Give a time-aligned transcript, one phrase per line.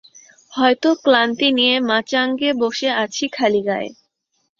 [0.53, 3.89] হয়তো ক্লান্তি নিয়ে মাচাঙে বসে আছি খালিগায়ে।